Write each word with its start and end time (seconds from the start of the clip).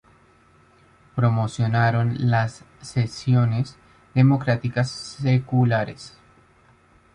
Promocionaron 1.13 2.15
las 2.31 2.63
secciones 2.81 3.75
democráticas 4.15 4.89
seculares. 4.89 6.17